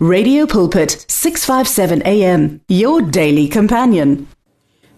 Radio 0.00 0.46
Pulpit 0.46 1.04
657 1.08 2.02
AM 2.06 2.60
your 2.68 3.02
daily 3.02 3.48
companion. 3.48 4.28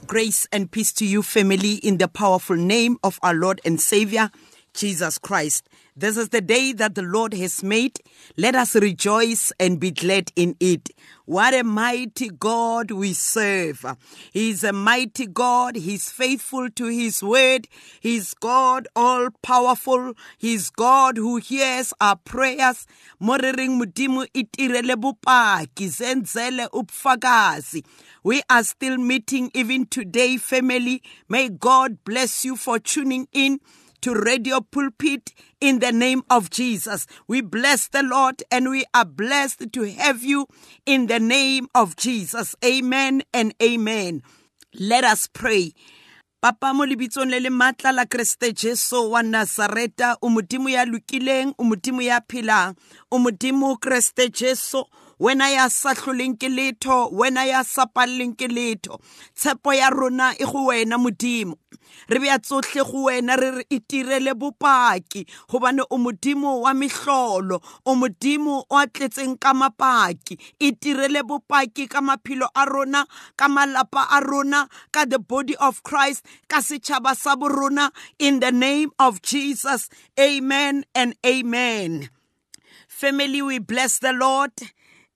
Grace 0.06 0.46
and 0.52 0.70
peace 0.70 0.92
to 0.92 1.06
you, 1.06 1.22
family, 1.22 1.76
in 1.76 1.96
the 1.96 2.06
powerful 2.06 2.54
name 2.54 2.98
of 3.02 3.18
our 3.22 3.32
Lord 3.32 3.62
and 3.64 3.80
Savior, 3.80 4.30
Jesus 4.74 5.18
Christ. 5.18 5.68
This 5.96 6.16
is 6.16 6.30
the 6.30 6.40
day 6.40 6.72
that 6.72 6.94
the 6.94 7.02
Lord 7.02 7.34
has 7.34 7.62
made. 7.62 7.98
Let 8.36 8.54
us 8.54 8.74
rejoice 8.74 9.52
and 9.60 9.78
be 9.78 9.90
glad 9.90 10.32
in 10.36 10.56
it. 10.60 10.90
What 11.26 11.54
a 11.54 11.62
mighty 11.62 12.28
God 12.28 12.90
we 12.90 13.12
serve. 13.12 13.84
He 14.32 14.50
is 14.50 14.64
a 14.64 14.72
mighty 14.72 15.26
God. 15.26 15.76
He's 15.76 16.10
faithful 16.10 16.70
to 16.70 16.86
his 16.86 17.22
word. 17.22 17.68
He's 18.00 18.34
God 18.34 18.88
all 18.96 19.28
powerful. 19.42 20.14
He's 20.38 20.70
God 20.70 21.16
who 21.16 21.36
hears 21.36 21.92
our 22.00 22.16
prayers. 22.16 22.86
Morering 23.18 23.78
mudimu 23.78 24.26
itirele 24.34 24.96
bupaki 24.96 25.88
zenzele 25.88 26.68
upfagazi. 26.72 27.84
We 28.24 28.42
are 28.48 28.64
still 28.64 28.96
meeting 28.96 29.50
even 29.54 29.86
today, 29.86 30.36
family. 30.36 31.02
May 31.28 31.48
God 31.48 32.04
bless 32.04 32.44
you 32.44 32.56
for 32.56 32.78
tuning 32.78 33.28
in 33.32 33.60
to 34.02 34.14
Radio 34.14 34.60
Pulpit 34.60 35.32
in 35.60 35.78
the 35.80 35.92
name 35.92 36.22
of 36.30 36.50
Jesus. 36.50 37.06
We 37.28 37.40
bless 37.40 37.88
the 37.88 38.02
Lord 38.02 38.42
and 38.50 38.70
we 38.70 38.84
are 38.94 39.04
blessed 39.04 39.72
to 39.72 39.82
have 39.82 40.22
you 40.22 40.46
in 40.86 41.06
the 41.06 41.20
name 41.20 41.68
of 41.74 41.96
Jesus. 41.96 42.54
Amen 42.64 43.22
and 43.32 43.54
amen. 43.62 44.22
Let 44.74 45.04
us 45.04 45.26
pray. 45.26 45.74
papa 46.40 46.72
mo 46.72 46.88
lebitsong 46.88 47.28
le 47.28 47.36
le 47.36 47.50
maatla 47.52 47.92
la 47.92 48.08
kreste 48.08 48.56
jesu 48.56 49.12
wa 49.12 49.20
nazareta 49.20 50.16
o 50.22 50.32
ya 50.68 50.84
lokileng 50.88 51.52
o 51.58 52.00
ya 52.00 52.20
phelang 52.24 52.74
o 53.12 53.18
modimo 53.18 53.76
jesu 54.32 54.84
wena 55.20 55.50
ya 55.52 55.68
sa 55.68 55.92
tlholeng 55.94 56.40
ke 56.40 56.48
letho 56.48 57.12
wena 57.12 57.44
ya 57.44 57.60
sa 57.64 57.84
paleleng 57.84 58.32
ke 58.32 58.48
letho. 58.48 58.96
Tshepo 59.36 59.76
ya 59.76 59.90
rona 59.92 60.32
e 60.40 60.44
go 60.48 60.72
wena 60.72 60.96
modimo. 60.96 61.60
Re 62.08 62.18
bea 62.18 62.38
tsotlhe 62.38 62.80
go 62.88 63.04
wena 63.12 63.36
re 63.36 63.50
re 63.60 63.64
itirele 63.68 64.32
bopaki. 64.32 65.26
Gobane 65.48 65.84
o 65.90 65.98
modimo 65.98 66.64
wa 66.64 66.72
mehlolo 66.72 67.60
o 67.84 67.94
modimo 67.94 68.64
o 68.70 68.76
a 68.76 68.86
tletseng 68.86 69.36
ka 69.38 69.52
mapaki. 69.52 70.40
Itirele 70.58 71.20
bopaki 71.22 71.84
ka 71.86 72.00
maphelo 72.00 72.48
a 72.56 72.64
rona 72.64 73.04
ka 73.36 73.48
malapa 73.48 74.08
a 74.10 74.24
rona 74.24 74.68
ka 74.90 75.04
the 75.04 75.18
body 75.18 75.56
of 75.56 75.82
christ 75.82 76.24
ka 76.48 76.64
setšhaba 76.64 77.14
sa 77.14 77.36
borona 77.36 77.90
in 78.18 78.40
the 78.40 78.52
name 78.52 78.90
of 78.98 79.20
jesus 79.20 79.90
amen 80.18 80.84
and 80.94 81.14
amen. 81.26 82.08
Family 82.88 83.42
we 83.42 83.58
bless 83.58 83.98
the 83.98 84.12
lord 84.12 84.52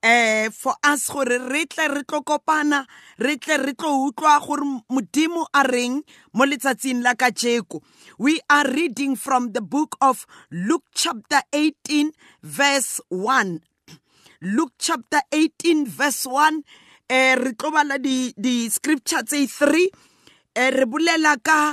eh 0.05 0.51
for 0.53 0.77
us 0.85 1.09
gore 1.09 1.39
re 1.49 1.65
tle 1.65 1.89
re 1.89 2.03
tlo 2.05 2.21
kopana 2.29 2.83
re 3.25 3.39
tle 3.41 3.57
re 3.57 3.73
tlo 3.73 3.89
utlwa 4.05 4.37
gore 4.45 4.67
modimo 4.93 5.47
a 5.49 5.63
reng 5.65 6.03
mo 6.37 6.45
letsatsing 6.45 7.01
la 7.01 7.15
kajeko. 7.17 7.81
We 8.19 8.41
are 8.51 8.69
reading 8.69 9.17
from 9.17 9.53
the 9.57 9.63
book 9.63 9.97
of 10.05 10.27
luke 10.53 10.85
chapter 10.93 11.41
18 11.57 12.13
verse 12.43 13.01
1 13.09 13.61
luke 14.43 14.77
chapter 14.77 15.25
18 15.33 15.89
verse 15.89 16.29
1 16.29 16.61
eh 17.09 17.41
re 17.41 17.57
tlo 17.57 17.73
bala 17.73 17.97
di 17.97 18.29
di 18.37 18.69
scripture 18.69 19.25
tse 19.25 19.49
3 19.49 19.89
eh 20.53 20.69
re 20.69 20.85
bolela 20.85 21.41
ka 21.41 21.73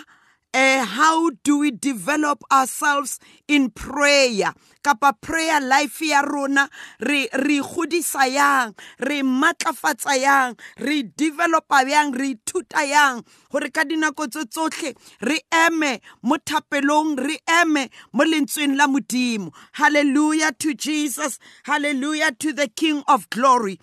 uh, 0.53 0.85
how 0.85 1.29
do 1.43 1.59
we 1.59 1.71
develop 1.71 2.43
ourselves 2.51 3.19
in 3.47 3.69
prayer? 3.69 4.53
Kapa 4.83 5.13
prayer 5.21 5.61
life 5.61 6.01
ya 6.01 6.21
rona 6.21 6.67
re 6.99 7.29
re 7.33 7.59
godisa 7.61 8.25
yang 8.25 8.73
re 8.99 9.21
matlafatsa 9.21 10.17
yang 10.17 10.57
re 10.79 11.03
developa 11.03 11.85
yang 11.87 12.11
re 12.11 12.33
ithuta 12.33 12.81
yang 12.89 13.21
gore 13.51 13.69
ka 13.69 13.85
dinako 13.85 14.25
tse 14.25 14.49
tsotlhe 14.49 14.97
re 15.21 15.37
eme 15.53 16.01
mo 16.23 16.37
thapelong 16.41 17.13
re 17.21 17.37
eme 17.45 17.89
mo 18.11 18.23
lentsweng 18.25 18.75
la 18.75 18.87
modimo. 18.87 19.53
Hallelujah 19.73 20.51
to 20.57 20.73
jesus. 20.73 21.37
Hallelujah 21.63 22.31
to 22.39 22.51
the 22.51 22.67
king 22.67 23.03
of 23.07 23.29
glory. 23.29 23.77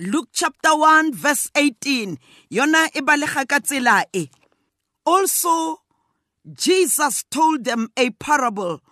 Luke 0.00 0.30
chapter 0.32 0.74
1 0.74 1.14
verse 1.14 1.50
18 1.54 2.18
yona 2.50 2.90
e 2.94 3.00
balega 3.02 3.46
ka 3.46 3.58
tsela 3.62 4.02
e. 4.12 4.30
also, 5.08 5.80
Jesus 6.52 7.24
told 7.30 7.64
them 7.64 7.88
a 7.96 8.10
parable 8.10 8.82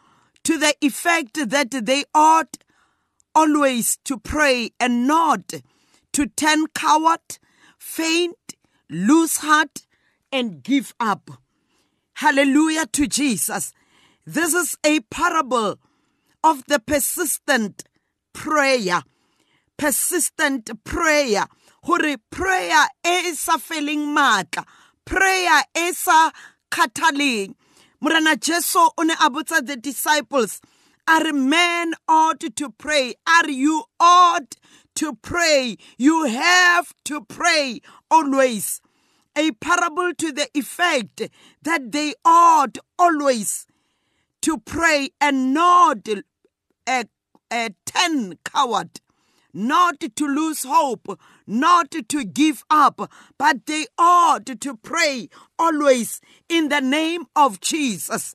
to 0.44 0.56
the 0.56 0.74
effect 0.80 1.50
that 1.50 1.70
they 1.70 2.04
ought 2.14 2.56
always 3.34 3.98
to 4.04 4.18
pray 4.18 4.70
and 4.80 5.06
not 5.06 5.52
to 6.14 6.26
turn 6.26 6.68
coward, 6.68 7.38
faint, 7.78 8.54
lose 8.88 9.38
heart, 9.38 9.86
and 10.32 10.62
give 10.62 10.94
up. 10.98 11.30
Hallelujah 12.14 12.86
to 12.94 13.06
Jesus. 13.06 13.74
This 14.24 14.54
is 14.54 14.78
a 14.86 15.00
parable 15.00 15.78
of 16.42 16.64
the 16.66 16.78
persistent 16.78 17.84
prayer. 18.32 19.02
Persistent 19.76 20.70
prayer. 20.82 21.44
Hore 21.82 22.16
prayer 22.30 22.86
e 23.06 23.32
sa 23.34 23.58
feeling 23.58 24.16
matla. 24.16 24.64
Prayer 25.06 25.62
e 25.74 25.92
sa 25.92 26.30
kgathaleng. 26.70 27.54
Morana 28.00 28.36
jesu 28.36 28.78
o 28.98 29.02
ne 29.02 29.14
a 29.14 29.30
botsa 29.30 29.64
the 29.64 29.76
disciples 29.76 30.60
are 31.08 31.32
men 31.32 31.94
ought 32.08 32.40
to 32.40 32.70
pray? 32.70 33.14
Are 33.26 33.48
you 33.48 33.84
ought 34.00 34.56
to 34.96 35.14
pray? 35.14 35.76
You 35.96 36.24
have 36.24 36.92
to 37.04 37.24
pray 37.24 37.80
always. 38.10 38.80
A 39.38 39.52
parable 39.52 40.12
to 40.14 40.32
the 40.32 40.48
effect 40.54 41.28
that 41.62 41.92
they 41.92 42.14
ought 42.24 42.78
always 42.98 43.66
to 44.42 44.58
pray 44.58 45.10
and 45.20 45.54
not 45.54 46.08
a, 46.88 47.04
a 47.52 47.70
ten 47.84 48.38
coward 48.44 49.00
not 49.56 50.00
to 50.00 50.26
lose 50.26 50.64
hope, 50.64 51.18
not 51.46 51.90
to 51.90 52.24
give 52.24 52.64
up, 52.70 53.10
but 53.38 53.66
they 53.66 53.86
ought 53.98 54.46
to 54.60 54.76
pray 54.76 55.28
always 55.58 56.20
in 56.48 56.68
the 56.68 56.80
name 56.80 57.26
of 57.34 57.60
Jesus. 57.60 58.34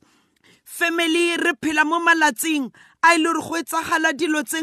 Family 0.64 1.36
re 1.36 1.52
phela 1.60 1.84
mo 1.84 2.00
malatsing 2.00 2.72
a 3.04 3.14
ile 3.14 3.32
re 3.34 3.40
go 3.40 3.54
etsagala 3.60 4.12
dilo 4.12 4.42
tse 4.42 4.62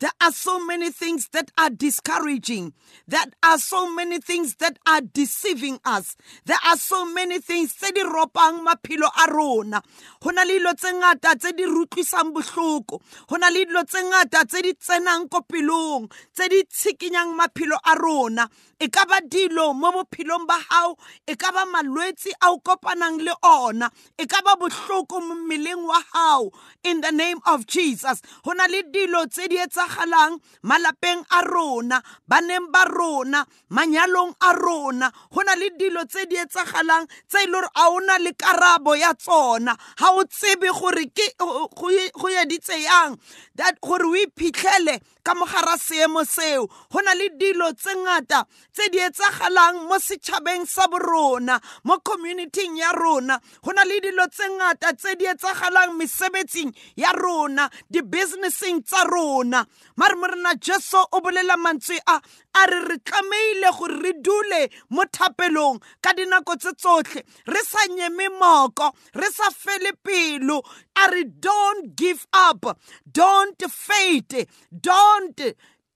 there 0.00 0.12
are 0.20 0.32
so 0.32 0.64
many 0.64 0.90
things 0.90 1.28
that 1.32 1.50
are 1.58 1.70
discouraging. 1.70 2.72
There 3.06 3.24
are 3.42 3.58
so 3.58 3.92
many 3.92 4.20
things 4.20 4.54
that 4.56 4.78
are 4.86 5.00
deceiving 5.00 5.78
us. 5.84 6.16
There 6.44 6.58
are 6.66 6.76
so 6.76 7.04
many 7.04 7.40
things 7.40 7.74
tse 7.74 7.92
di 7.92 8.02
ropang 8.02 8.64
maphelo 8.64 9.08
a 9.08 9.32
rona. 9.32 9.82
Ho 10.22 10.30
na 10.30 10.42
le 10.42 10.58
dilo 10.58 10.74
tse 10.74 10.92
ngata 10.92 11.38
tse 11.38 11.52
di 11.52 11.64
rutlisang 11.64 12.32
bohloko. 12.32 13.00
Ho 13.28 13.36
na 13.36 13.48
le 13.48 13.64
dilo 13.64 13.84
tse 13.84 14.02
ngata 14.02 14.46
tse 14.46 14.62
di 14.62 14.72
tsenang 14.74 15.28
ko 15.30 15.42
pelong, 15.42 16.10
tse 16.34 16.48
di 16.48 16.62
tshikinyang 16.64 17.34
maphelo 17.34 17.78
a 17.84 17.94
rona. 17.98 18.48
E 18.80 18.88
ka 18.88 19.04
ba 19.06 19.20
dilo 19.20 19.74
mo 19.74 19.92
bophelong 19.92 20.46
ba 20.46 20.58
hao, 20.70 20.96
e 21.26 21.34
ka 21.36 21.52
ba 21.52 21.66
malwetse 21.66 22.30
a 22.42 22.50
o 22.50 22.58
kopanang 22.58 23.18
le 23.20 23.34
ona, 23.42 23.90
e 24.18 24.26
ka 24.26 24.40
ba 24.42 24.56
bohloko 24.56 25.20
mo 25.20 25.34
mmeleng 25.34 25.84
wa 25.84 26.00
hao 26.14 26.50
in 26.84 27.00
the 27.00 27.10
name 27.10 27.38
of 27.46 27.66
Jesus. 27.66 28.22
Ho 28.44 28.52
na 28.52 28.66
le 28.66 28.82
dilo 28.88 29.26
tse 29.28 29.48
di 29.48 29.58
etsagalang 29.58 30.38
malapeng 30.62 31.26
a 31.30 31.42
rona 31.44 32.02
baneng 32.24 32.70
ba 32.72 32.86
rona 32.88 33.44
manyalong 33.70 34.32
a 34.40 34.54
rona 34.54 35.10
go 35.30 35.42
na 35.42 35.54
le 35.54 35.70
dilo 35.76 36.06
tse 36.06 36.26
di 36.30 36.36
etsagalang 36.38 37.06
tse 37.28 37.44
e 37.44 37.46
le 37.50 37.58
gore 37.58 37.68
a 37.74 37.90
ona 37.90 38.18
le 38.18 38.32
karabo 38.32 38.94
ya 38.96 39.14
tsona 39.14 39.76
ga 39.98 40.08
o 40.12 40.24
tsebe 40.24 40.68
gore 40.72 41.06
ke 41.10 41.34
go 41.38 42.28
editse 42.28 42.78
yang 42.82 43.18
that 43.56 43.80
gore 43.80 44.04
o 44.06 44.14
iphitlhele 44.14 45.00
ka 45.28 45.34
mogara 45.34 45.76
seemo 45.76 46.24
seo. 46.24 46.66
Go 46.90 47.00
na 47.04 47.12
le 47.12 47.28
dilo 47.36 47.68
tse 47.76 47.92
ngata 47.92 48.46
tse 48.72 48.88
di 48.88 48.98
etsagalang 48.98 49.84
mo 49.84 50.00
setšhabeng 50.00 50.64
sa 50.64 50.88
borona 50.88 51.60
mo 51.84 51.98
communityng 52.00 52.80
ya 52.80 52.92
rona. 52.96 53.36
Go 53.60 53.72
na 53.76 53.84
le 53.84 54.00
dilo 54.00 54.24
tse 54.32 54.48
ngata 54.48 54.96
tse 54.96 55.16
di 55.20 55.26
etsagalang 55.28 55.92
mesebetsing 56.00 56.72
ya 56.96 57.12
rona 57.12 57.68
di-businesseng 57.92 58.80
tsa 58.88 59.04
rona. 59.04 59.66
Mare 60.00 60.16
morena 60.16 60.54
jesu 60.56 60.96
o 60.96 61.20
bolela 61.20 61.60
mantswe 61.60 62.00
a 62.08 62.16
a 62.56 62.62
re 62.64 62.80
re 62.88 62.96
tlameile 63.04 63.68
gore 63.76 64.00
re 64.00 64.12
dule 64.24 64.70
mo 64.96 65.04
thapelong 65.12 65.76
ka 66.00 66.16
dinako 66.16 66.56
tse 66.56 66.72
tsotlhe. 66.72 67.20
Re 67.52 67.60
sa 67.68 67.84
nyeme 67.92 68.32
moko 68.40 68.96
re 69.12 69.28
sa 69.28 69.52
fele 69.52 69.92
pelo. 70.00 70.64
A 71.06 71.10
re 71.12 71.24
don't 71.24 71.96
give 71.96 72.26
up. 72.32 72.78
Don't 73.10 73.60
fade 73.70 74.46
don't 74.80 75.40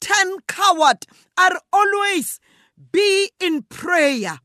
turn 0.00 0.36
coward. 0.46 1.06
Are 1.36 1.60
always 1.72 2.40
be 2.92 3.30
in 3.40 3.62
prayer. 3.62 4.38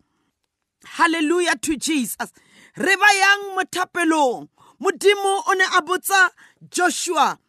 Hallelujah 0.86 1.56
to 1.62 1.78
jesus. 1.78 2.32
Re 2.78 2.96
ba 2.96 3.10
yang 3.18 3.56
mo 3.56 3.64
thapelong 3.64 4.50
modimo 4.82 5.42
o 5.48 5.54
ne 5.54 5.66
a 5.66 5.82
botsa 5.82 6.30
joshua. 6.70 7.40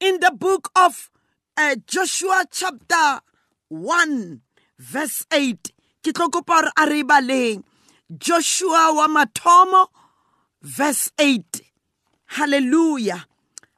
In 0.00 0.20
the 0.20 0.30
book 0.30 0.70
of 0.76 1.10
uh, 1.56 1.76
joshua 1.86 2.44
chapter 2.50 3.20
1 3.68 4.40
verse 4.78 5.26
8 5.30 5.72
ke 6.02 6.12
tlo 6.12 6.30
gore 6.30 6.70
a 6.76 6.86
re 6.86 7.02
baleng. 7.02 7.64
Joshua 8.16 8.94
wa 8.94 9.08
mathomo 9.08 9.88
verse 10.62 11.10
8 11.18 11.65
hallelujah. 12.26 13.26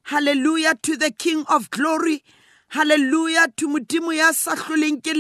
Hallelujah 0.05 0.75
to 0.83 0.97
the 0.97 1.11
king 1.11 1.45
of 1.49 1.71
glory. 1.71 2.25
Hallelujah 2.69 3.49
to 3.57 3.69
modimo 3.69 4.15
ya 4.15 4.33
sa 4.33 4.55
hloleng 4.55 5.03
ke 5.03 5.15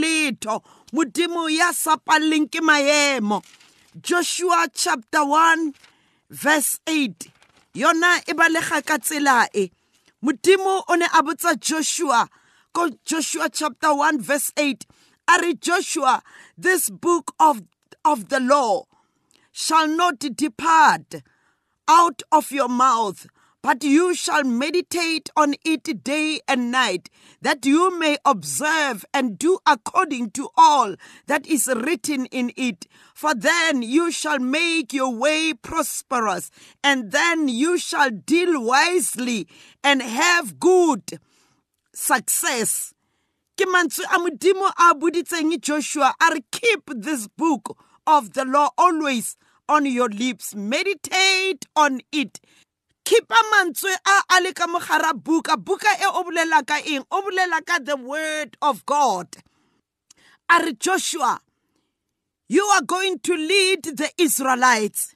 ya 1.50 1.72
sa 1.72 1.96
maemo. 1.96 3.42
Joshua 4.00 4.66
chapter 4.72 5.24
1 5.24 5.72
verse 6.30 6.80
8 6.86 7.30
yona 7.74 8.20
e 8.28 8.32
balega 8.34 8.84
ka 8.84 8.98
e. 9.54 9.70
Modimo 10.22 10.82
o 10.88 10.94
ne 10.94 11.06
joshua. 11.60 12.28
Joshua 13.04 13.48
chapter 13.50 13.94
1 13.94 14.20
verse 14.20 14.52
8 14.56 14.86
a 15.28 15.38
re 15.42 15.54
joshua 15.54 16.22
this 16.56 16.88
book 16.88 17.34
of, 17.38 17.62
of 18.04 18.28
the 18.28 18.40
law 18.40 18.84
shall 19.52 19.86
not 19.86 20.18
depart 20.18 21.22
out 21.88 22.22
of 22.30 22.50
your 22.52 22.68
mouth 22.68 23.26
but 23.62 23.82
you 23.82 24.14
shall 24.14 24.44
meditate 24.44 25.30
on 25.36 25.54
it 25.64 26.04
day 26.04 26.40
and 26.46 26.70
night, 26.70 27.10
that 27.42 27.66
you 27.66 27.98
may 27.98 28.16
observe 28.24 29.04
and 29.12 29.38
do 29.38 29.58
according 29.66 30.30
to 30.30 30.48
all 30.56 30.94
that 31.26 31.46
is 31.46 31.66
written 31.66 32.26
in 32.26 32.52
it. 32.56 32.86
For 33.14 33.34
then 33.34 33.82
you 33.82 34.10
shall 34.12 34.38
make 34.38 34.92
your 34.92 35.12
way 35.12 35.54
prosperous, 35.54 36.50
and 36.84 37.10
then 37.10 37.48
you 37.48 37.78
shall 37.78 38.10
deal 38.10 38.62
wisely 38.62 39.48
and 39.82 40.02
have 40.02 40.60
good 40.60 41.18
success. 41.92 42.94
ke 43.58 43.66
mantswe 43.66 44.04
a 44.14 44.18
modimo 44.22 44.70
joshua 45.60 46.14
keep 46.52 46.82
this 46.94 47.26
book 47.26 47.76
of 48.06 48.32
the 48.34 48.44
law 48.44 48.70
always 48.78 49.36
on 49.68 49.86
your 49.86 50.08
lips. 50.08 50.54
Meditate 50.54 51.66
on 51.76 52.00
it. 52.12 52.40
Khipa 53.04 53.36
mantswe 53.52 53.94
a 54.06 54.36
a 54.36 54.42
le 54.42 54.52
ka 54.52 54.66
mogara 54.66 55.12
buka. 55.12 55.56
Buka 55.56 55.92
e 56.00 56.06
o 56.06 56.24
bolela 56.24 56.66
ka 56.66 56.78
eng? 56.84 57.04
O 57.10 57.22
bolela 57.22 57.64
ka 57.64 57.78
the 57.78 57.96
word 57.96 58.56
of 58.60 58.84
god. 58.84 59.28
A 60.50 60.64
re 60.64 60.72
joshua 60.72 61.40
you 62.50 62.64
are 62.64 62.82
going 62.82 63.18
to 63.18 63.34
lead 63.34 63.82
the 63.82 64.10
israelites. 64.16 65.14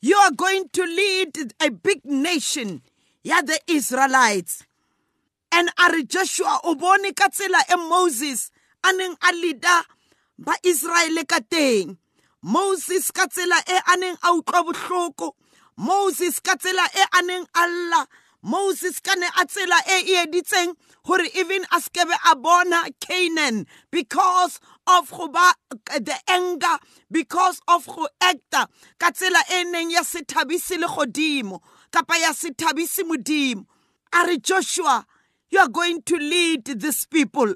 You 0.00 0.16
are 0.16 0.30
going 0.30 0.68
to 0.72 0.82
lead 0.84 1.54
a 1.60 1.70
big 1.70 2.04
nation. 2.04 2.82
Ya 3.24 3.42
the 3.42 3.58
israelites. 3.66 4.64
And 5.52 5.68
a 5.68 5.92
re 5.92 6.04
joshua 6.04 6.60
o 6.64 6.74
bone 6.76 7.12
ka 7.14 7.28
tsela 7.28 7.60
e 7.68 7.76
moses 7.76 8.50
a 8.84 8.88
a 8.88 9.32
leader 9.34 9.82
ba 10.38 10.54
israele 10.64 11.26
ka 11.26 11.40
teng 11.50 11.98
moses 12.42 13.10
ka 13.10 13.26
tsela 13.26 13.58
e 13.68 13.78
a 13.92 13.96
neng 13.96 14.16
a 14.22 14.32
utlwa 14.32 14.64
bohloko. 14.66 15.32
Moses 15.76 16.40
ka 16.40 16.56
tsela 16.56 16.86
e 16.94 17.04
a 17.12 17.22
neng 17.22 17.46
a 17.54 17.66
lla. 17.66 18.06
Moses 18.42 19.00
ka 19.00 19.14
ne 19.14 19.26
a 19.26 19.44
tsela 19.44 19.78
e 19.88 20.00
e 20.12 20.26
editseng 20.26 20.74
gore 21.04 21.28
even 21.34 21.62
a 21.64 21.80
skebe 21.80 22.14
a 22.30 22.36
bona 22.36 22.84
canaan 23.00 23.66
because 23.90 24.60
of 24.86 25.10
go 25.10 25.28
ba 25.28 25.52
the 26.00 26.16
anger 26.28 26.78
because 27.10 27.60
of 27.68 27.86
go 27.86 28.08
acta 28.20 28.66
ka 28.98 29.10
tsela 29.10 29.40
e 29.52 29.64
neng 29.64 29.90
ya 29.90 30.02
se 30.02 30.20
thabise 30.20 30.78
le 30.80 30.86
godimo 30.86 31.60
kapa 31.90 32.18
ya 32.18 32.32
se 32.32 32.50
thabise 32.50 33.02
modimo. 33.04 33.66
A 34.12 34.26
re 34.26 34.38
joshua 34.38 35.06
you 35.50 35.58
are 35.58 35.68
going 35.68 36.00
to 36.02 36.16
lead 36.16 36.64
these 36.64 37.04
people. 37.06 37.54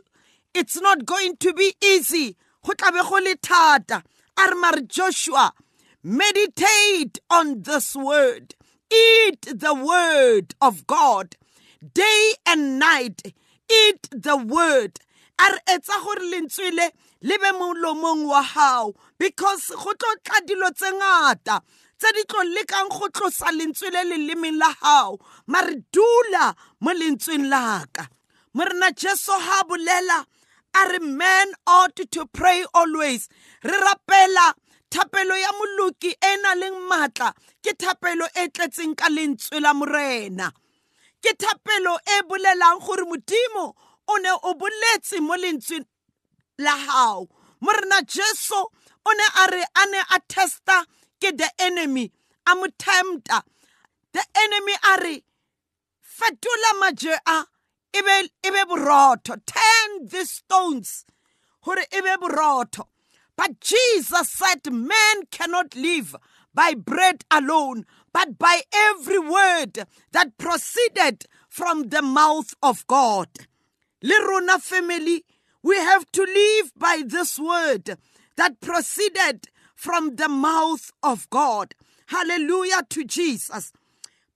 It's 0.53 0.81
not 0.81 1.07
going 1.07 1.37
to 1.39 1.53
be 1.55 1.75
easy. 1.83 2.37
Go 2.63 2.73
tlabe 2.73 3.09
go 3.09 3.17
le 3.17 3.37
thata. 3.37 4.03
A 4.39 4.49
re 4.49 4.55
mare 4.55 4.83
joshua 4.83 5.53
meditate 6.03 7.19
on 7.31 7.63
this 7.63 7.97
word. 7.97 8.55
Eat 8.93 9.43
the 9.43 9.75
word 9.75 10.55
of 10.61 10.87
god 10.87 11.37
day 11.95 12.35
and 12.47 12.79
night. 12.79 13.35
Eat 13.71 14.09
the 14.11 14.37
word. 14.37 15.01
Because 19.19 19.69
go 19.69 19.93
tlo 19.93 20.15
tla 20.25 20.41
dilo 20.47 20.71
tse 20.71 20.91
ngata 20.93 21.61
tse 21.99 22.13
di 22.15 22.23
tlo 22.25 22.43
lekang 22.55 22.89
go 22.91 23.09
tlosa 23.09 23.51
lentswe 23.51 23.91
le 23.91 24.05
lelemeng 24.05 24.59
la 24.59 24.73
gago 24.75 25.19
mare 25.47 25.75
dula 25.91 26.55
mo 26.81 26.93
lentsweng 26.93 27.49
laka 27.51 28.07
jesu 28.95 29.33
ha 29.33 29.63
bolela 29.65 30.25
a 30.75 30.89
re 30.93 30.99
man 30.99 31.53
ought 31.67 31.97
to 31.97 32.27
pray 32.27 32.65
always 32.75 33.29
re 33.65 33.77
rapela 33.81 34.55
thapelo 34.91 35.37
ya 35.37 35.51
moloki 35.53 36.11
e 36.21 36.37
na 36.43 36.55
leng 36.55 36.79
maatla 36.89 37.33
ke 37.63 37.73
thapelo 37.73 38.27
e 38.37 38.49
tletseng 38.49 38.95
ka 38.97 39.09
lentswe 39.09 39.61
la 39.61 39.73
morena. 39.75 40.53
Ke 41.23 41.33
thapelo 41.43 41.99
e 42.07 42.23
bolelang 42.29 42.81
gore 42.85 43.05
modimo 43.05 43.75
o 44.09 44.17
ne 44.23 44.31
o 44.31 44.55
boletse 44.55 45.21
mo 45.21 45.35
la 46.59 46.77
morena 47.61 48.03
jesu 48.07 48.61
o 49.07 49.13
ne 49.19 49.25
a 49.43 49.47
re 49.51 49.63
a 49.63 49.87
ne 49.91 49.99
a 49.99 50.21
testa 50.29 50.85
ke 51.21 51.37
the 51.37 51.51
enemy 51.59 52.13
a 52.47 52.55
mo 52.55 52.67
tempta 52.79 53.43
the 54.13 54.23
enemy 54.37 54.75
a 54.93 55.01
re 55.03 55.25
fetola 56.03 56.81
maje 56.81 57.17
a 57.27 57.45
e 57.97 58.03
be 58.03 58.65
borotho. 58.69 59.41
Turn 59.47 60.07
the 60.07 60.25
stones 60.27 61.07
gore 61.65 61.85
e 61.91 62.01
be 62.03 62.17
borotho 62.21 62.85
but 63.37 63.61
jesus 63.61 64.31
said 64.31 64.73
man 64.73 65.17
cannot 65.31 65.75
live 65.77 66.15
by 66.55 66.75
bread 66.75 67.25
alone 67.31 67.85
but 68.13 68.39
by 68.39 68.61
every 68.73 69.19
word 69.19 69.87
that 70.13 70.39
proceeded 70.39 71.25
from 71.49 71.89
the 71.91 72.01
mouth 72.03 72.55
of 72.63 72.87
god. 72.87 73.29
Le 74.03 74.15
rona 74.27 74.59
family 74.59 75.25
we 75.63 75.77
have 75.77 76.05
to 76.13 76.23
live 76.23 76.73
by 76.77 77.03
this 77.05 77.39
word 77.39 77.99
that 78.37 78.61
proceeded 78.61 79.49
from 79.75 80.17
the 80.17 80.29
mouth 80.29 80.93
of 81.03 81.29
god. 81.31 81.75
Hallelujah 82.07 82.83
to 82.91 83.05
jesus 83.05 83.73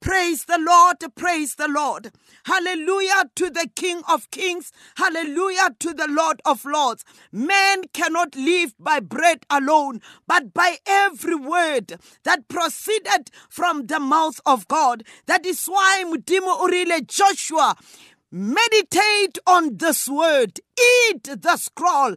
Praise 0.01 0.45
the 0.45 0.59
Lord, 0.59 0.99
praise 1.17 1.57
the 1.57 1.67
Lord. 1.69 2.13
Hallelujah 2.45 3.31
to 3.35 3.51
the 3.51 3.69
King 3.75 4.03
of 4.09 4.31
Kings. 4.31 4.71
Hallelujah 4.97 5.71
to 5.81 5.93
the 5.93 6.07
Lord 6.09 6.41
of 6.45 6.65
Lords. 6.65 7.05
Man 7.33 7.83
cannot 7.93 8.37
live 8.37 8.75
by 8.79 9.01
bread 9.01 9.45
alone, 9.51 10.01
but 10.27 10.55
by 10.55 10.79
every 10.87 11.35
word 11.35 11.99
that 12.23 12.47
proceeded 12.49 13.31
from 13.49 13.87
the 13.87 13.99
mouth 13.99 14.41
of 14.47 14.69
God. 14.69 15.03
That 15.27 15.45
is 15.45 15.67
why 15.67 16.05
Mudimo 16.07 16.61
Urile 16.69 17.01
Joshua 17.07 17.75
Meditate 18.31 19.39
on 19.47 19.79
this 19.79 20.07
word. 20.07 20.61
Eat 20.79 21.23
the 21.25 21.57
scroll. 21.57 22.15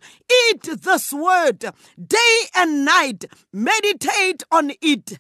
Eat 0.50 0.64
this 0.82 1.14
word 1.14 1.60
day 2.06 2.40
and 2.56 2.84
night. 2.84 3.26
Meditate 3.54 4.44
on 4.52 4.74
it. 4.82 5.20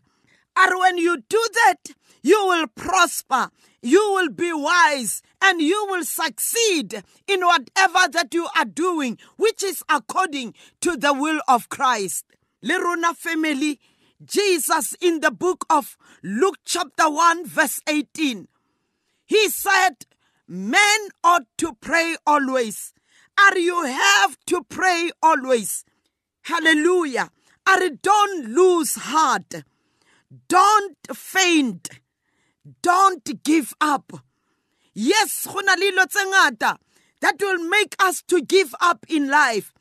And 0.61 0.79
when 0.79 0.97
you 0.99 1.23
do 1.27 1.47
that, 1.65 1.95
you 2.21 2.45
will 2.45 2.67
prosper, 2.67 3.49
you 3.81 3.99
will 4.13 4.29
be 4.29 4.53
wise, 4.53 5.23
and 5.41 5.59
you 5.59 5.87
will 5.89 6.05
succeed 6.05 7.03
in 7.27 7.41
whatever 7.41 8.07
that 8.11 8.31
you 8.31 8.47
are 8.55 8.65
doing, 8.65 9.17
which 9.37 9.63
is 9.63 9.83
according 9.89 10.53
to 10.81 10.95
the 10.95 11.13
will 11.13 11.41
of 11.47 11.69
Christ. 11.69 12.25
Leruna 12.63 13.15
family, 13.15 13.79
Jesus 14.23 14.95
in 15.01 15.21
the 15.21 15.31
book 15.31 15.65
of 15.67 15.97
Luke 16.21 16.59
chapter 16.63 17.09
1 17.09 17.47
verse 17.47 17.81
18, 17.87 18.47
he 19.25 19.49
said, 19.49 20.05
men 20.47 21.09
ought 21.23 21.47
to 21.57 21.73
pray 21.81 22.17
always. 22.27 22.93
Are 23.39 23.57
you 23.57 23.83
have 23.83 24.37
to 24.45 24.63
pray 24.69 25.09
always. 25.23 25.85
Hallelujah. 26.43 27.31
Are 27.65 27.89
don't 27.89 28.49
lose 28.49 28.93
heart. 28.95 29.63
Don't 30.47 30.97
faint. 31.13 31.89
Don't 32.81 33.43
give 33.43 33.73
up. 33.81 34.13
Yes, 34.93 35.45
that 37.21 37.35
will 37.39 37.57
make 37.69 37.95
us 37.99 38.21
to 38.23 38.41
give 38.41 38.73
up 38.79 39.05
in 39.09 39.29
life. 39.29 39.73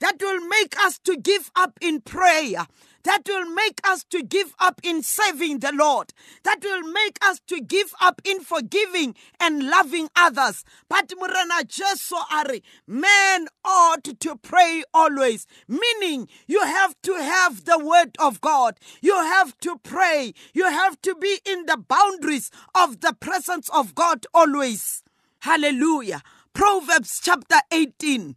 That 0.00 0.16
will 0.20 0.46
make 0.46 0.78
us 0.80 0.98
to 1.00 1.16
give 1.16 1.50
up 1.56 1.78
in 1.80 2.00
prayer. 2.00 2.66
That 3.04 3.22
will 3.28 3.48
make 3.54 3.78
us 3.84 4.02
to 4.10 4.22
give 4.22 4.52
up 4.58 4.80
in 4.82 5.02
serving 5.02 5.60
the 5.60 5.72
Lord. 5.72 6.12
That 6.42 6.58
will 6.62 6.82
make 6.82 7.18
us 7.22 7.40
to 7.46 7.60
give 7.60 7.94
up 8.00 8.20
in 8.24 8.40
forgiving 8.40 9.14
and 9.38 9.70
loving 9.70 10.08
others. 10.16 10.64
But 10.88 11.10
Murana 11.10 11.66
Jesu 11.68 12.16
Ari, 12.32 12.64
men 12.86 13.46
ought 13.64 14.02
to 14.04 14.36
pray 14.36 14.82
always. 14.92 15.46
Meaning 15.68 16.28
you 16.48 16.62
have 16.64 16.96
to 17.02 17.14
have 17.14 17.64
the 17.64 17.78
word 17.78 18.16
of 18.18 18.40
God. 18.40 18.78
You 19.00 19.14
have 19.14 19.56
to 19.60 19.78
pray. 19.84 20.34
You 20.52 20.68
have 20.68 21.00
to 21.02 21.14
be 21.14 21.38
in 21.46 21.66
the 21.66 21.76
boundaries 21.76 22.50
of 22.74 23.00
the 23.02 23.14
presence 23.14 23.68
of 23.68 23.94
God 23.94 24.26
always. 24.34 25.04
Hallelujah. 25.40 26.22
Proverbs 26.52 27.20
chapter 27.22 27.58
18, 27.70 28.34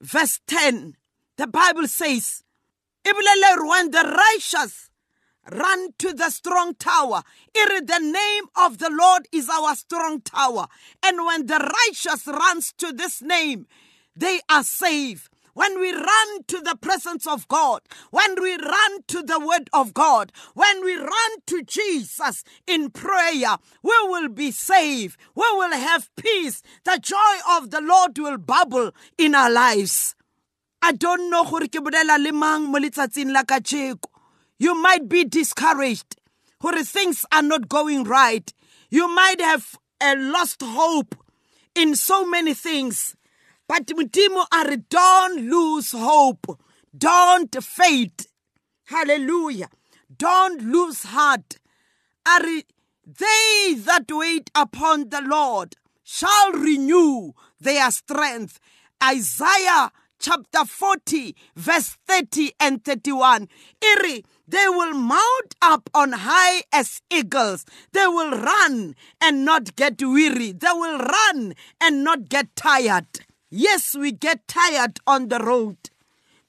verse 0.00 0.40
10, 0.46 0.96
the 1.36 1.46
Bible 1.46 1.86
says, 1.86 2.42
when 3.04 3.90
the 3.90 4.16
righteous 4.34 4.90
run 5.50 5.92
to 5.98 6.12
the 6.12 6.30
strong 6.30 6.74
tower, 6.74 7.22
it 7.54 7.86
the 7.86 7.98
name 7.98 8.44
of 8.56 8.78
the 8.78 8.90
Lord 8.90 9.26
is 9.32 9.48
our 9.48 9.74
strong 9.74 10.20
tower. 10.20 10.66
And 11.02 11.24
when 11.24 11.46
the 11.46 11.58
righteous 11.58 12.26
runs 12.26 12.72
to 12.78 12.92
this 12.92 13.22
name, 13.22 13.66
they 14.14 14.40
are 14.50 14.64
saved. 14.64 15.30
When 15.54 15.80
we 15.80 15.92
run 15.92 16.42
to 16.48 16.60
the 16.60 16.76
presence 16.80 17.26
of 17.26 17.48
God, 17.48 17.80
when 18.10 18.40
we 18.40 18.56
run 18.56 19.02
to 19.08 19.22
the 19.22 19.40
word 19.40 19.68
of 19.72 19.94
God, 19.94 20.32
when 20.54 20.84
we 20.84 20.94
run 20.96 21.30
to 21.46 21.62
Jesus 21.62 22.44
in 22.66 22.90
prayer, 22.90 23.56
we 23.82 23.94
will 24.04 24.28
be 24.28 24.50
saved. 24.50 25.18
We 25.34 25.46
will 25.52 25.72
have 25.72 26.08
peace. 26.16 26.62
The 26.84 26.98
joy 27.02 27.56
of 27.56 27.70
the 27.70 27.80
Lord 27.80 28.18
will 28.18 28.38
bubble 28.38 28.92
in 29.16 29.34
our 29.34 29.50
lives. 29.50 30.14
I 30.80 30.92
don't 30.92 31.28
know 31.28 31.44
gore 31.44 31.66
ke 31.66 31.82
bolela 31.82 32.22
le 32.22 32.32
mang 32.32 32.70
mo 32.70 32.78
letsatsing 32.78 33.32
la 33.32 33.42
kajeko. 33.42 34.06
You 34.58 34.74
might 34.74 35.08
be 35.08 35.24
discouraged 35.24 36.16
gore 36.60 36.82
things 36.84 37.24
are 37.32 37.42
not 37.42 37.68
going 37.68 38.04
right. 38.04 38.52
You 38.90 39.08
might 39.08 39.40
have 39.40 39.76
a 40.00 40.14
lost 40.16 40.62
hope 40.62 41.16
in 41.74 41.94
so 41.94 42.24
many 42.24 42.54
things. 42.54 43.16
But 43.68 43.86
Mutimo 43.86 44.46
are 44.50 44.76
don't 44.76 45.48
lose 45.48 45.92
hope. 45.92 46.58
Don't 46.96 47.54
fade. 47.62 48.26
Hallelujah. 48.86 49.68
Don't 50.16 50.62
lose 50.62 51.02
heart. 51.04 51.58
Are 52.26 52.40
they 52.42 53.74
that 53.74 54.06
wait 54.08 54.50
upon 54.54 55.10
the 55.10 55.22
Lord 55.22 55.76
shall 56.02 56.52
renew 56.52 57.32
their 57.60 57.90
strength. 57.90 58.58
Isaiah 59.02 59.92
chapter 60.18 60.64
40, 60.64 61.36
verse 61.54 61.96
30 62.06 62.52
and 62.58 62.84
31. 62.84 63.48
Iri, 63.82 64.24
they 64.46 64.68
will 64.68 64.94
mount 64.94 65.54
up 65.60 65.90
on 65.94 66.12
high 66.12 66.62
as 66.72 67.02
eagles. 67.10 67.64
They 67.92 68.06
will 68.06 68.30
run 68.30 68.96
and 69.20 69.44
not 69.44 69.76
get 69.76 70.02
weary. 70.02 70.52
They 70.52 70.72
will 70.72 70.98
run 70.98 71.54
and 71.80 72.02
not 72.02 72.28
get 72.28 72.56
tired. 72.56 73.06
Yes, 73.50 73.94
we 73.94 74.12
get 74.12 74.46
tired 74.46 75.00
on 75.06 75.28
the 75.28 75.38
road 75.38 75.78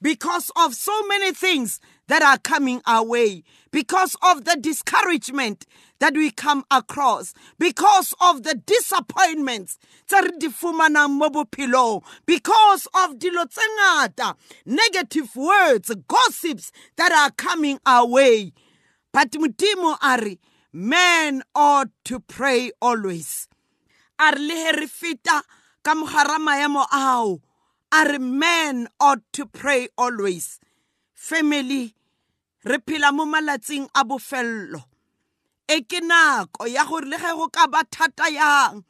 because 0.01 0.51
of 0.58 0.75
so 0.75 1.01
many 1.08 1.32
things 1.32 1.79
that 2.08 2.22
are 2.22 2.38
coming 2.38 2.82
our 2.86 3.06
way, 3.06 3.44
because 3.72 4.18
of 4.22 4.44
the 4.44 4.58
discouragement 4.60 5.65
that 6.00 6.13
we 6.13 6.32
come 6.32 6.65
across, 6.72 7.34
because 7.58 8.13
of 8.20 8.44
the 8.44 8.56
disappointments 8.56 9.77
because 12.25 12.88
of 12.94 13.20
dilo 13.20 14.36
negative 14.65 15.36
words, 15.36 15.91
gossips 16.08 16.72
that 16.98 17.12
are 17.12 17.32
coming 17.32 17.79
our 17.86 18.08
way. 18.08 18.51
But 19.13 19.36
Ari, 20.01 20.39
men 20.74 21.44
ought 21.56 21.89
to 22.06 22.20
pray 22.20 22.72
always. 22.82 23.48
Ka 25.83 25.95
mogara 25.95 26.38
maemo 26.39 26.86
ao 26.91 27.41
a 27.91 28.03
re 28.05 28.19
men 28.19 28.88
ought 29.00 29.21
to 29.33 29.45
pray 29.45 29.88
always. 29.98 30.59
Family 31.13 31.93
re 32.63 32.77
phela 32.77 33.13
mo 33.13 33.25
malatsing 33.25 33.88
a 33.95 34.03
bofello. 34.05 34.83
E 35.67 35.81
ke 35.81 36.01
nako 36.01 36.67
ya 36.67 36.86
gore 36.86 37.05
le 37.05 37.17
ge 37.17 37.31
go 37.38 37.48
ka 37.50 37.67
ba 37.67 37.83
thata 37.91 38.29
yang 38.31 38.83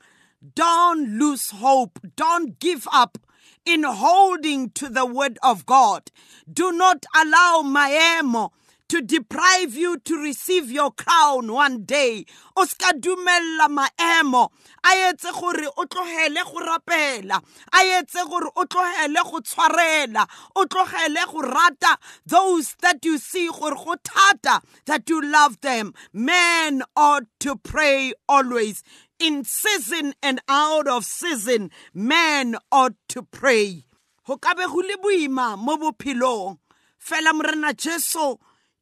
don't 0.56 1.18
lose 1.20 1.52
hope 1.52 2.00
don't 2.16 2.60
give 2.60 2.88
up 2.92 3.18
in 3.66 3.84
holding 3.84 4.70
to 4.72 4.90
the 4.90 5.06
word 5.06 5.38
of 5.44 5.66
god. 5.66 6.12
Do 6.52 6.72
not 6.72 7.06
allow 7.16 7.62
maemo 7.64 8.52
to 8.90 9.02
deprive 9.02 9.76
you 9.76 10.00
to 10.00 10.18
receive 10.18 10.72
your 10.72 10.92
crown 10.92 11.54
one 11.54 11.84
day. 11.84 12.26
O 12.58 12.66
ska 12.66 12.94
maemo. 12.94 14.50
A 14.84 14.90
etse 15.12 15.32
gore 15.32 15.68
o 15.78 15.86
tlogele 15.86 16.44
go 16.44 16.60
rapela. 16.60 17.42
A 17.72 18.02
etse 18.02 18.28
gore 18.28 18.50
o 18.56 18.66
tlogele 18.66 19.24
go 19.24 19.40
tshwarela. 19.40 20.28
O 20.56 20.66
tlogele 20.66 21.26
go 21.32 21.42
rata 21.42 21.98
those 22.26 22.76
that 22.82 23.06
you 23.06 23.18
see 23.20 23.48
gore 23.48 23.76
go 23.76 23.96
thata 24.04 24.62
that 24.86 25.08
you 25.08 25.22
love 25.22 25.62
them. 25.62 25.94
Men 26.12 26.82
ought 26.96 27.28
to 27.42 27.56
pray 27.58 28.14
always. 28.28 28.84
In 29.20 29.44
season 29.44 30.14
and 30.24 30.42
out 30.48 30.88
of 30.88 31.06
season 31.06 31.70
men 31.94 32.56
ought 32.72 32.96
to 33.10 33.22
pray. 33.22 33.84
Go 34.26 34.38
go 34.38 34.52
le 34.52 34.98
boima 34.98 35.58
mo 35.58 35.78
bophelong. 35.78 36.58
Fela 37.00 37.34
morena 37.34 37.74
jesu 37.74 38.38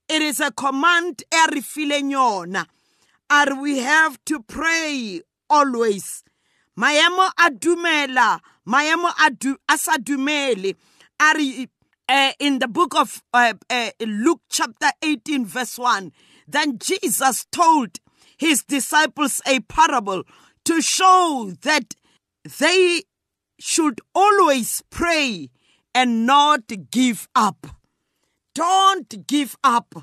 it 0.10 0.22
is 0.22 0.40
a 0.40 0.52
command 0.52 1.24
e 1.34 1.38
re 1.52 2.66
are 3.30 3.62
we 3.62 3.80
have 3.80 4.18
to 4.26 4.42
pray 4.42 5.22
always. 5.50 6.24
Maemo 6.80 7.30
a 7.38 7.52
dumela 7.52 8.40
maemo 8.66 9.12
a 9.26 9.32
du 9.32 9.58
a 9.68 9.78
sa 9.78 9.98
dumele. 9.98 10.76
Are 11.20 11.36
uh, 12.10 12.32
in 12.40 12.60
the 12.60 12.68
book 12.68 12.96
of 12.96 13.22
uh, 13.34 13.54
uh, 13.70 13.92
Luke 14.00 14.42
chapter 14.50 14.90
18 15.02 15.46
verse 15.46 15.78
1 15.78 16.12
then 16.48 16.78
Jesus 16.80 17.46
told 17.52 18.00
his 18.38 18.64
disciples 18.64 19.42
a 19.46 19.60
parable 19.62 20.24
to 20.64 20.82
show 20.82 21.52
that 21.64 21.96
they 22.60 23.02
should 23.60 24.00
always 24.16 24.84
pray 24.90 25.50
and 25.94 26.26
not 26.26 26.62
give 26.92 27.28
up 27.36 27.77
don't 28.58 29.28
give 29.28 29.56
up 29.64 29.94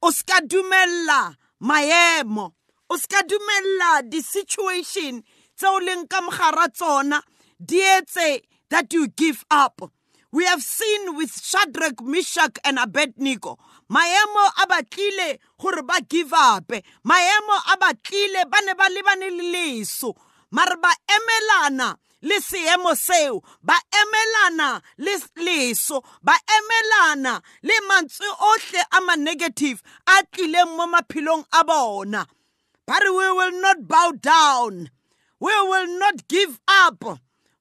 o 0.00 0.10
ska 0.10 0.40
dumella 0.40 1.36
maemo 1.60 2.46
o 2.88 2.96
ska 2.96 3.20
dumella 3.28 4.02
di-situation 4.10 5.20
tse 5.56 5.66
o 5.68 5.78
leng 5.86 6.08
ka 6.08 6.20
mogara 6.24 6.66
tsona 6.72 7.20
di 7.60 7.78
etse 7.96 8.40
that 8.70 8.92
you 8.94 9.08
give 9.08 9.44
up 9.50 9.92
we 10.32 10.44
have 10.46 10.62
seen 10.62 11.14
with 11.14 11.30
Shadrach, 11.30 12.02
Meshach, 12.02 12.58
and 12.64 12.76
Abednego. 12.76 13.56
Maemo 13.88 14.44
a 14.62 14.66
batlile 14.66 15.38
gore 15.56 15.82
ba 15.84 16.00
give 16.08 16.32
up. 16.32 16.66
Maemo 17.06 17.56
a 17.72 17.76
batlile 17.78 18.42
ba 18.50 18.58
ne 18.66 18.74
ba 18.74 18.88
lebane 18.90 19.30
le 19.30 19.44
leso. 19.54 20.12
Mare 20.50 20.74
ba 20.82 20.90
emelana 21.06 21.94
le 22.28 22.40
seemo 22.40 22.92
seo 23.06 23.42
ba 23.62 23.76
emelana 24.00 24.82
le 24.98 25.12
leso 25.46 26.02
ba 26.22 26.32
emelana 26.56 27.42
le 27.62 27.74
mantswe 27.88 28.26
ohle 28.50 28.80
a 28.96 29.00
ma-negative 29.06 29.82
a 30.06 30.16
tlileng 30.32 30.72
mo 30.76 30.86
maphelong 30.86 31.44
a 31.52 31.64
bona. 31.64 32.26
But 32.86 33.02
we 33.04 33.26
will 33.38 33.60
not 33.60 33.88
bow 33.88 34.12
down. 34.20 34.90
We 35.40 35.52
will 35.70 35.98
not 35.98 36.28
give 36.28 36.60
up. 36.68 37.02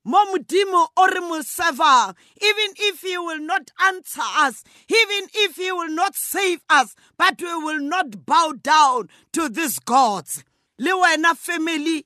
Mo 0.06 0.20
modimo 0.32 0.88
o 0.98 1.08
re 1.08 1.20
mo 1.22 1.40
servang 1.42 2.16
even 2.42 2.72
if 2.90 3.02
he 3.02 3.18
will 3.18 3.40
not 3.40 3.72
answer 3.88 4.22
us 4.46 4.64
even 4.90 5.30
if 5.34 5.56
he 5.56 5.72
will 5.72 5.88
not 5.90 6.14
save 6.16 6.60
us 6.70 6.94
but 7.18 7.42
we 7.42 7.56
will 7.56 7.80
not 7.80 8.26
bow 8.26 8.54
down 8.62 9.10
to 9.32 9.48
these 9.50 9.80
gods. 9.80 10.44
Le 10.78 10.92
wena 10.92 11.36
family 11.38 12.06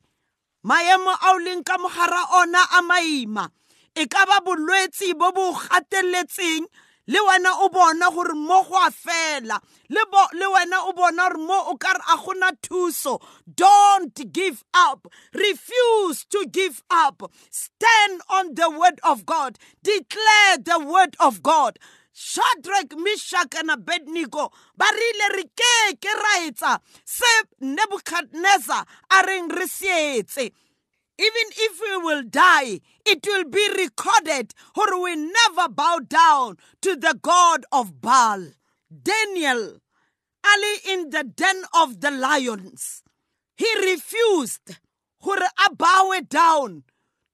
maemo 0.67 1.13
a 1.15 1.31
o 1.31 1.39
leng 1.39 1.63
ka 1.63 1.77
mogara 1.77 2.21
ona 2.39 2.62
a 2.77 2.81
maima. 2.89 3.50
E 3.95 4.05
ka 4.05 4.25
ba 4.27 4.38
bolwetsi 4.45 5.17
bo 5.17 5.31
bo 5.31 5.53
gateletseng 5.53 6.67
le 7.07 7.19
wena 7.27 7.51
o 7.63 7.69
bona 7.69 8.12
gore 8.12 8.36
mo 8.36 8.63
go 8.67 8.75
a 8.75 8.91
fela. 8.91 9.59
Le 9.89 10.03
wena 10.53 10.77
o 10.83 10.91
bona 10.91 11.29
gore 11.29 11.39
mo 11.39 11.57
o 11.71 11.77
ka 11.77 11.93
re 11.93 12.03
a 12.13 12.17
gona 12.17 12.51
thuso. 12.62 13.21
Don't 13.47 14.33
give 14.33 14.63
up. 14.74 15.07
Refuse 15.33 16.25
to 16.25 16.45
give 16.51 16.83
up. 16.89 17.31
Stand 17.50 18.21
on 18.29 18.55
the 18.55 18.69
word 18.69 19.00
of 19.03 19.25
god. 19.25 19.57
Declare 19.83 20.57
the 20.65 20.79
word 20.79 21.15
of 21.19 21.41
god 21.41 21.79
Shadrach, 22.19 22.97
Meshach, 22.97 23.53
and 23.59 23.69
Abednego 23.69 24.51
ba 24.75 24.86
rile 24.89 25.27
re 25.36 25.43
ke 25.43 25.97
ke 26.01 26.13
ra 26.17 26.33
etsa 26.50 26.79
se 27.05 27.25
Nebuchadnezzar 27.62 28.86
a 29.12 29.24
reng 29.27 29.50
re 29.50 29.67
even 31.19 31.47
if 31.57 31.79
we 31.81 31.97
will 31.97 32.24
die, 32.24 32.79
it 33.05 33.25
will 33.25 33.45
be 33.45 33.67
recorded, 33.75 34.53
or 34.75 35.01
we 35.01 35.15
never 35.15 35.67
bow 35.69 36.00
down 36.07 36.57
to 36.81 36.95
the 36.95 37.17
God 37.21 37.65
of 37.71 38.01
Baal. 38.01 38.47
Daniel, 39.03 39.79
Ali 40.45 40.75
in 40.93 41.09
the 41.09 41.24
den 41.24 41.63
of 41.74 42.01
the 42.01 42.12
lions, 42.12 43.03
he 43.55 43.67
refused, 43.91 44.77
or 45.21 45.38
a 45.38 45.75
bow 45.75 46.13
down 46.29 46.83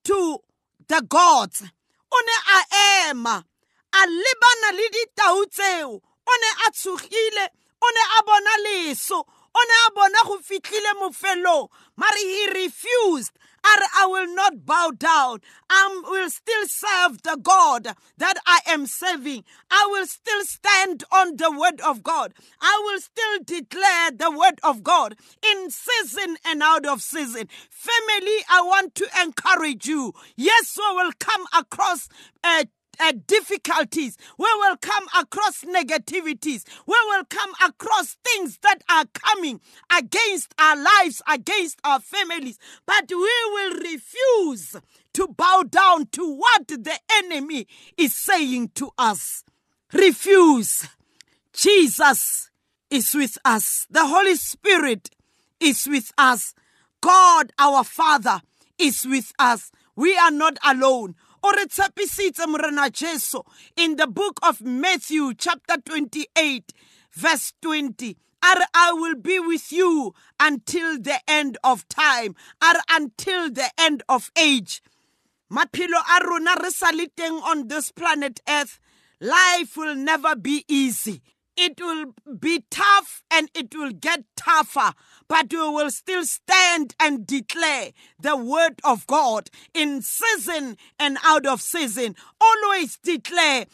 to 0.05 0.39
the 0.87 1.05
gods. 1.07 1.61
One 1.61 2.23
a 2.55 3.09
ema, 3.11 3.45
a 3.93 4.01
lebana 4.07 4.69
le 4.77 4.89
ditau 4.95 5.45
tseo, 5.45 5.91
o 6.01 6.33
ne 6.41 6.49
a 6.67 6.71
tshogile, 6.71 7.45
o 7.81 7.87
ne 7.95 8.03
a 8.17 8.23
bona 8.25 8.55
leso, 8.65 9.19
o 9.55 9.61
ne 9.69 9.75
a 9.87 9.91
bona 9.95 10.19
go 10.25 10.37
fitlhile 10.39 10.93
mofelong, 11.01 11.69
mare 11.97 12.17
he 12.17 12.47
refused 12.63 13.31
I, 13.63 13.87
I 14.03 14.07
will 14.07 14.33
not 14.35 14.65
bow 14.65 14.91
down. 14.97 15.39
I 15.69 16.01
will 16.05 16.29
still 16.29 16.67
serve 16.67 17.21
the 17.23 17.37
God 17.41 17.95
that 18.17 18.35
I 18.45 18.59
am 18.67 18.85
serving. 18.85 19.43
I 19.71 19.87
will 19.89 20.05
still 20.05 20.43
stand 20.43 21.03
on 21.11 21.37
the 21.37 21.51
word 21.51 21.79
of 21.81 22.03
God. 22.03 22.33
I 22.61 22.81
will 22.83 22.99
still 22.99 23.39
declare 23.45 24.11
the 24.11 24.31
word 24.31 24.59
of 24.63 24.83
God 24.83 25.15
in 25.45 25.71
season 25.71 26.37
and 26.45 26.61
out 26.61 26.85
of 26.85 27.01
season. 27.01 27.47
Family, 27.69 28.37
I 28.49 28.61
want 28.63 28.95
to 28.95 29.07
encourage 29.21 29.85
you. 29.87 30.13
Yes, 30.35 30.77
we 30.77 30.95
will 30.95 31.11
come 31.19 31.45
across 31.57 32.09
uh, 32.43 32.65
uh, 32.99 33.13
difficulties, 33.27 34.17
we 34.37 34.47
will 34.59 34.77
come 34.77 35.05
across 35.19 35.63
negativities, 35.63 36.63
we 36.85 36.97
will 37.07 37.25
come 37.25 37.51
across 37.65 38.17
things 38.23 38.59
that 38.59 38.81
are 38.89 39.05
coming 39.13 39.59
against 39.97 40.53
our 40.59 40.75
lives, 40.75 41.21
against 41.31 41.79
our 41.83 41.99
families, 41.99 42.59
but 42.85 43.05
we 43.09 43.15
will 43.15 43.73
refuse 43.79 44.75
to 45.13 45.27
bow 45.27 45.63
down 45.69 46.07
to 46.07 46.35
what 46.35 46.67
the 46.67 46.99
enemy 47.11 47.67
is 47.97 48.13
saying 48.13 48.71
to 48.75 48.91
us. 48.97 49.43
Refuse. 49.91 50.87
Jesus 51.53 52.49
is 52.89 53.13
with 53.13 53.37
us, 53.45 53.87
the 53.89 54.05
Holy 54.05 54.35
Spirit 54.35 55.09
is 55.59 55.87
with 55.87 56.11
us, 56.17 56.53
God 57.01 57.51
our 57.57 57.83
Father 57.83 58.41
is 58.77 59.05
with 59.05 59.33
us. 59.37 59.71
We 59.95 60.17
are 60.17 60.31
not 60.31 60.57
alone 60.65 61.15
o 61.43 61.51
re 61.51 62.45
morena 62.47 62.89
jesu 62.89 63.41
in 63.75 63.95
the 63.95 64.07
book 64.07 64.39
of 64.43 64.61
matthew 64.61 65.33
chapter 65.33 65.75
28 65.85 66.73
verse 67.11 67.53
20 67.61 68.17
are 68.43 68.61
I 68.73 68.91
will 68.93 69.15
be 69.15 69.39
with 69.39 69.71
you 69.71 70.13
until 70.39 70.99
the 70.99 71.17
end 71.27 71.57
of 71.63 71.87
time, 71.87 72.35
are 72.61 72.75
until 72.89 73.49
the 73.49 73.69
end 73.79 74.03
of 74.09 74.31
age. 74.37 74.81
Maphilo 75.49 76.01
a 76.19 76.27
rona 76.27 76.51
re 76.61 77.19
on 77.45 77.67
this 77.67 77.91
planet 77.91 78.41
Earth, 78.47 78.79
life 79.21 79.77
will 79.77 79.95
never 79.95 80.35
be 80.35 80.65
easy. 80.67 81.21
It 81.55 81.79
will 81.79 82.13
be 82.39 82.65
tough 82.69 83.23
and 83.31 83.49
it 83.53 83.73
will 83.75 83.91
get 83.91 84.25
tougher, 84.35 84.93
but 85.27 85.51
we 85.51 85.57
will 85.57 85.91
still 85.91 86.25
stand 86.25 86.95
and 86.99 87.25
declare 87.25 87.91
the 88.19 88.35
word 88.35 88.79
of 88.83 89.05
God 89.07 89.49
in 89.73 90.01
season 90.01 90.77
and 90.99 91.17
out 91.23 91.45
of 91.45 91.61
season. 91.61 92.15
Always 92.39 92.97
declare. 92.97 93.65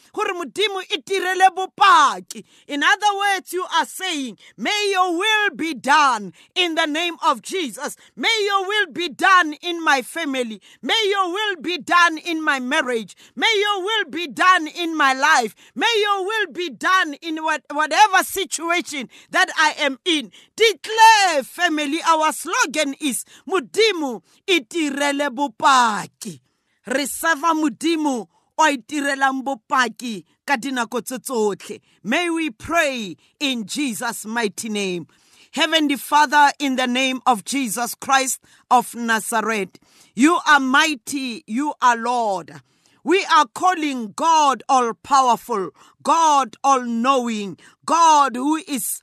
In 2.66 2.82
other 2.82 3.16
words, 3.16 3.52
you 3.52 3.66
are 3.74 3.86
saying, 3.86 4.38
May 4.56 4.90
your 4.92 5.16
will 5.18 5.50
be 5.56 5.74
done 5.74 6.32
in 6.54 6.74
the 6.74 6.86
name 6.86 7.16
of 7.24 7.42
Jesus. 7.42 7.96
May 8.16 8.28
your 8.44 8.66
will 8.66 8.86
be 8.92 9.08
done 9.08 9.54
in 9.54 9.82
my 9.82 10.02
family. 10.02 10.60
May 10.82 11.02
your 11.08 11.32
will 11.32 11.56
be 11.56 11.78
done 11.78 12.18
in 12.18 12.42
my 12.42 12.60
marriage. 12.60 13.16
May 13.36 13.52
your 13.58 13.82
will 13.82 14.04
be 14.10 14.26
done 14.26 14.66
in 14.68 14.96
my 14.96 15.12
life. 15.12 15.54
May 15.74 15.92
your 16.00 16.24
will 16.24 16.52
be 16.52 16.70
done 16.70 17.14
in 17.14 17.42
what 17.42 17.62
whatever 17.72 18.22
situation 18.22 19.08
that 19.30 19.48
I 19.56 19.74
am 19.78 19.98
in. 20.04 20.30
Declare, 20.56 21.39
family, 21.42 22.00
our 22.06 22.32
slogan 22.32 22.94
is 23.00 23.24
Mudimu 23.48 24.22
itirele 24.46 25.30
bopaki. 25.30 26.40
Re 26.86 27.06
serve 27.06 27.54
Mudimu 27.54 28.26
o 28.58 28.62
itirelang 28.62 29.42
bopaki 29.42 30.24
ka 30.46 30.56
dinako 30.56 31.00
tse. 31.02 31.80
May 32.04 32.30
we 32.30 32.50
pray 32.50 33.16
in 33.38 33.66
Jesus' 33.66 34.26
mighty 34.26 34.68
name. 34.68 35.06
Heavenly 35.52 35.96
Father, 35.96 36.52
in 36.58 36.76
the 36.76 36.86
name 36.86 37.20
of 37.26 37.44
Jesus 37.44 37.94
Christ 37.96 38.40
of 38.70 38.94
Nazareth, 38.94 39.78
you 40.14 40.38
are 40.46 40.60
mighty, 40.60 41.42
you 41.46 41.74
are 41.82 41.96
Lord. 41.96 42.60
We 43.02 43.24
are 43.24 43.46
calling 43.46 44.12
God 44.14 44.62
all 44.68 44.92
powerful, 44.94 45.70
God 46.02 46.56
all 46.62 46.82
knowing, 46.82 47.58
God 47.84 48.36
who 48.36 48.56
is 48.56 49.00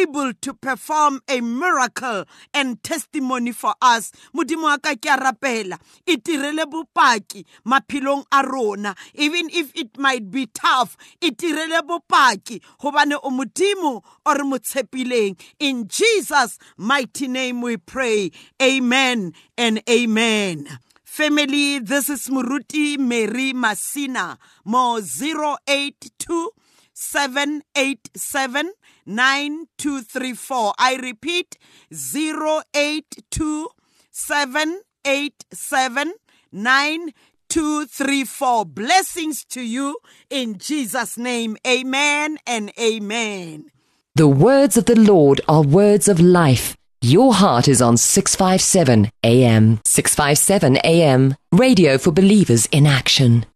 able 0.00 0.32
to 0.34 0.54
perform 0.54 1.20
a 1.28 1.40
miracle 1.40 2.24
and 2.54 2.82
testimony 2.82 3.52
for 3.52 3.74
us. 3.80 4.12
Modimo 4.34 4.64
wa 4.64 4.78
ka 4.78 4.94
ke 4.94 5.06
a 5.06 5.16
rapela. 5.16 5.78
E 6.06 6.16
tirele 6.16 6.64
bopaki 6.64 7.44
maphelong 7.66 8.24
a 8.32 8.46
rona. 8.46 8.94
Even 9.14 9.48
if 9.50 9.74
it 9.74 9.98
might 9.98 10.30
be 10.30 10.46
tough 10.46 10.96
e 11.20 11.30
tirele 11.30 11.80
bopaki. 11.82 12.62
Gobane 12.80 13.18
o 13.22 13.30
modimo 13.30 14.02
o 14.26 14.34
re 14.34 14.44
mo 14.44 14.58
tshepileng. 14.58 15.38
In 15.58 15.88
jesus 15.88 16.58
mighty 16.76 17.28
name 17.28 17.60
we 17.60 17.76
pray. 17.76 18.30
Amen 18.62 19.32
and 19.56 19.82
amen. 19.88 20.78
Family, 21.10 21.80
this 21.80 22.08
is 22.08 22.28
Muruti 22.28 22.96
Mary 22.96 23.52
Masina, 23.52 24.38
mo 24.64 25.00
082 25.00 26.50
787 27.00 28.72
9234. 29.06 30.74
I 30.78 30.96
repeat 30.96 31.56
082 31.90 33.68
787 34.10 36.12
9234. 36.52 38.66
Blessings 38.66 39.46
to 39.46 39.62
you 39.62 39.96
in 40.28 40.58
Jesus' 40.58 41.16
name. 41.16 41.56
Amen 41.66 42.36
and 42.46 42.70
amen. 42.78 43.70
The 44.14 44.28
words 44.28 44.76
of 44.76 44.84
the 44.84 45.00
Lord 45.00 45.40
are 45.48 45.62
words 45.62 46.06
of 46.06 46.20
life. 46.20 46.76
Your 47.00 47.32
heart 47.32 47.66
is 47.66 47.80
on 47.80 47.96
657 47.96 49.10
AM. 49.24 49.80
657 49.86 50.76
AM. 50.84 51.34
Radio 51.50 51.96
for 51.96 52.12
believers 52.12 52.66
in 52.66 52.86
action. 52.86 53.46